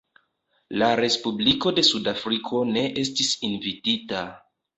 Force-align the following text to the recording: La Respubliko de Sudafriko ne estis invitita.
La 0.81 0.87
Respubliko 0.99 1.73
de 1.81 1.83
Sudafriko 1.89 2.63
ne 2.71 2.87
estis 3.05 3.31
invitita. 3.53 4.25